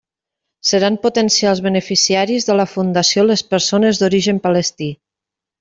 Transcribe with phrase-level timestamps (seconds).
[0.69, 4.93] Seran potencials beneficiaris de la Fundació les persones d'origen palestí.